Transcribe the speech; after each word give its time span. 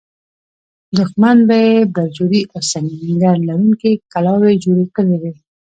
دښمن 0.97 1.37
به 1.47 1.55
یې 1.67 1.77
برجورې 1.93 2.41
او 2.53 2.59
سنګر 2.71 3.37
لرونکې 3.47 3.91
کلاوې 4.11 4.53
جوړې 4.63 4.85
کړې 4.95 5.17
وي. 5.21 5.33